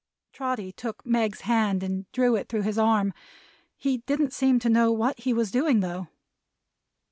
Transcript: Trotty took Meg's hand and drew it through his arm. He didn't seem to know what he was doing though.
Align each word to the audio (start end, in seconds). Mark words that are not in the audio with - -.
Trotty 0.33 0.71
took 0.71 1.05
Meg's 1.05 1.41
hand 1.41 1.83
and 1.83 2.11
drew 2.11 2.35
it 2.35 2.49
through 2.49 2.63
his 2.63 2.79
arm. 2.79 3.13
He 3.77 3.99
didn't 3.99 4.33
seem 4.33 4.57
to 4.57 4.67
know 4.67 4.91
what 4.91 5.19
he 5.19 5.31
was 5.31 5.51
doing 5.51 5.81
though. 5.81 6.07